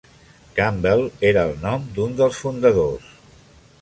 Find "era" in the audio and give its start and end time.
1.31-1.43